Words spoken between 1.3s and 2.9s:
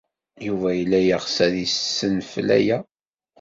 ad yessenfel aya.